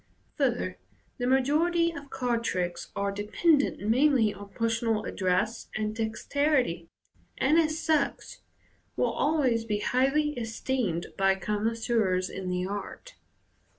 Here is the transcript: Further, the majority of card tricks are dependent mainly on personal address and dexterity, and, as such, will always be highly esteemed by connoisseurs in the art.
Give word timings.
Further, 0.35 0.79
the 1.19 1.27
majority 1.27 1.91
of 1.91 2.09
card 2.09 2.43
tricks 2.43 2.91
are 2.95 3.11
dependent 3.11 3.81
mainly 3.87 4.33
on 4.33 4.49
personal 4.49 5.03
address 5.03 5.67
and 5.75 5.95
dexterity, 5.95 6.89
and, 7.37 7.59
as 7.59 7.77
such, 7.79 8.37
will 8.95 9.11
always 9.11 9.63
be 9.63 9.77
highly 9.81 10.29
esteemed 10.39 11.13
by 11.19 11.35
connoisseurs 11.35 12.31
in 12.31 12.49
the 12.49 12.65
art. 12.65 13.13